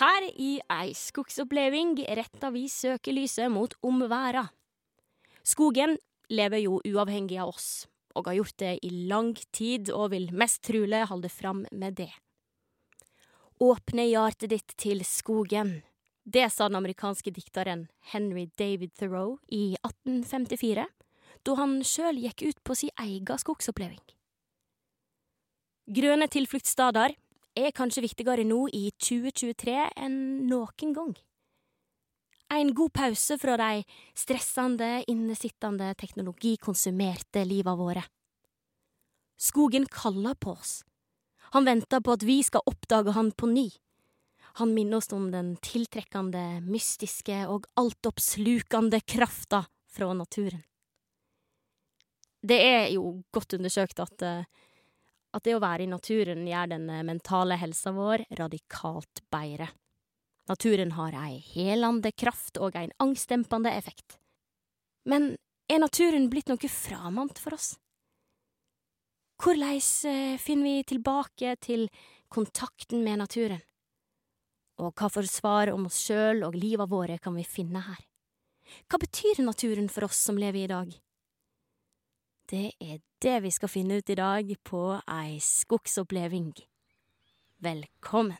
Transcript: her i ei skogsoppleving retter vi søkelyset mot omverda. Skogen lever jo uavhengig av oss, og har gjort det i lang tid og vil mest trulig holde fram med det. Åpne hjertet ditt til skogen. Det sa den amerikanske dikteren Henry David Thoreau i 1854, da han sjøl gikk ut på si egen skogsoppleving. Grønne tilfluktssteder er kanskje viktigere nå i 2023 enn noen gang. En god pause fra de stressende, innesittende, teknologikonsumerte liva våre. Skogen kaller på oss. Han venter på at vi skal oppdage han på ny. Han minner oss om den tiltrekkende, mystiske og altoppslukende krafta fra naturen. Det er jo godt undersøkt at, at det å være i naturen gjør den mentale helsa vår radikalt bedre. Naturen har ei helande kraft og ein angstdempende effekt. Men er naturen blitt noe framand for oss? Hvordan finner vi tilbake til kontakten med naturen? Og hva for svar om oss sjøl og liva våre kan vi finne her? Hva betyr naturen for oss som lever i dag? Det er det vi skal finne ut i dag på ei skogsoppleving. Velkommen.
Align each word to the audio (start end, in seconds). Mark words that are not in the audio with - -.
her 0.00 0.26
i 0.34 0.56
ei 0.72 0.94
skogsoppleving 0.96 1.96
retter 2.18 2.50
vi 2.54 2.66
søkelyset 2.70 3.50
mot 3.52 3.74
omverda. 3.86 4.48
Skogen 5.44 5.98
lever 6.32 6.64
jo 6.64 6.80
uavhengig 6.82 7.38
av 7.38 7.52
oss, 7.52 7.86
og 8.16 8.26
har 8.26 8.38
gjort 8.40 8.58
det 8.62 8.72
i 8.82 8.90
lang 9.10 9.34
tid 9.54 9.92
og 9.94 10.10
vil 10.14 10.30
mest 10.34 10.62
trulig 10.66 11.04
holde 11.10 11.30
fram 11.30 11.64
med 11.70 11.98
det. 12.00 12.10
Åpne 13.62 14.08
hjertet 14.08 14.50
ditt 14.50 14.74
til 14.80 15.04
skogen. 15.06 15.76
Det 16.24 16.48
sa 16.50 16.66
den 16.66 16.80
amerikanske 16.80 17.30
dikteren 17.30 17.86
Henry 18.10 18.48
David 18.58 18.96
Thoreau 18.98 19.38
i 19.46 19.76
1854, 19.84 20.88
da 21.44 21.56
han 21.60 21.82
sjøl 21.84 22.18
gikk 22.24 22.48
ut 22.48 22.62
på 22.64 22.76
si 22.78 22.90
egen 22.98 23.38
skogsoppleving. 23.38 24.00
Grønne 25.94 26.26
tilfluktssteder 26.32 27.12
er 27.56 27.74
kanskje 27.74 28.04
viktigere 28.04 28.44
nå 28.46 28.66
i 28.74 28.88
2023 28.98 29.76
enn 30.04 30.18
noen 30.48 30.94
gang. 30.96 31.14
En 32.54 32.70
god 32.76 32.92
pause 32.94 33.38
fra 33.40 33.56
de 33.58 33.84
stressende, 34.18 35.04
innesittende, 35.10 35.94
teknologikonsumerte 35.98 37.42
liva 37.48 37.74
våre. 37.78 38.04
Skogen 39.40 39.86
kaller 39.90 40.36
på 40.38 40.52
oss. 40.54 40.82
Han 41.54 41.66
venter 41.66 42.02
på 42.04 42.14
at 42.14 42.22
vi 42.26 42.42
skal 42.46 42.66
oppdage 42.66 43.14
han 43.16 43.32
på 43.32 43.48
ny. 43.50 43.68
Han 44.60 44.74
minner 44.74 45.00
oss 45.00 45.10
om 45.12 45.32
den 45.32 45.56
tiltrekkende, 45.62 46.60
mystiske 46.62 47.40
og 47.50 47.66
altoppslukende 47.80 49.00
krafta 49.02 49.64
fra 49.90 50.12
naturen. 50.14 50.62
Det 52.44 52.58
er 52.60 52.90
jo 52.92 53.24
godt 53.32 53.56
undersøkt 53.56 54.02
at, 54.04 54.22
at 55.34 55.44
det 55.46 55.56
å 55.56 55.62
være 55.62 55.84
i 55.84 55.90
naturen 55.90 56.46
gjør 56.46 56.70
den 56.76 56.86
mentale 57.08 57.58
helsa 57.58 57.92
vår 57.94 58.26
radikalt 58.38 59.24
bedre. 59.34 59.68
Naturen 60.48 60.92
har 60.94 61.16
ei 61.16 61.38
helande 61.54 62.12
kraft 62.12 62.60
og 62.60 62.76
ein 62.76 62.92
angstdempende 63.00 63.72
effekt. 63.72 64.18
Men 65.08 65.34
er 65.68 65.80
naturen 65.80 66.28
blitt 66.32 66.50
noe 66.52 66.70
framand 66.70 67.40
for 67.40 67.56
oss? 67.56 67.74
Hvordan 69.40 70.38
finner 70.38 70.68
vi 70.68 70.84
tilbake 70.88 71.56
til 71.64 71.88
kontakten 72.32 73.02
med 73.04 73.24
naturen? 73.24 73.62
Og 74.78 74.92
hva 74.98 75.08
for 75.10 75.26
svar 75.30 75.70
om 75.72 75.86
oss 75.88 76.00
sjøl 76.06 76.44
og 76.46 76.56
liva 76.58 76.86
våre 76.90 77.18
kan 77.22 77.34
vi 77.36 77.46
finne 77.46 77.82
her? 77.84 78.00
Hva 78.88 78.98
betyr 79.00 79.42
naturen 79.44 79.90
for 79.92 80.06
oss 80.08 80.20
som 80.28 80.38
lever 80.40 80.64
i 80.64 80.70
dag? 80.70 80.94
Det 82.54 82.70
er 82.80 82.98
det 83.22 83.42
vi 83.42 83.50
skal 83.50 83.68
finne 83.68 83.96
ut 83.98 84.10
i 84.12 84.14
dag 84.14 84.50
på 84.62 84.80
ei 85.10 85.40
skogsoppleving. 85.42 86.52
Velkommen. 87.58 88.38